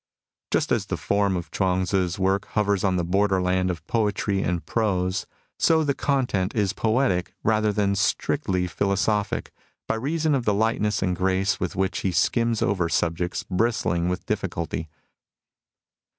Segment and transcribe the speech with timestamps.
[0.49, 4.65] Just as the form of Chuang Tzu's work hovers on the borderland of poetry and
[4.65, 5.27] prose,
[5.59, 9.51] so the content is poetic rather than strictly philosophic,
[9.87, 14.25] by reason of the lightness and grace with which he skims over subjects bristling with
[14.25, 14.89] difficulty.